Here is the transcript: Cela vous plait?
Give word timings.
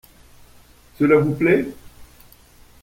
Cela 0.97 1.17
vous 1.19 1.35
plait? 1.35 1.67